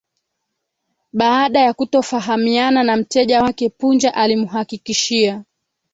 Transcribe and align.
Baada 1.13 1.59
ya 1.59 1.73
kutofahamiana 1.73 2.83
na 2.83 2.97
mteja 2.97 3.41
wake 3.43 3.69
Punja 3.69 4.13
alimuhakikishia 4.13 5.43